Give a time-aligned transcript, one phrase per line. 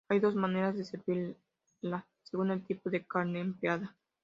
[0.09, 3.95] Hay dos maneras de servirla, según el tipo de carne empleada.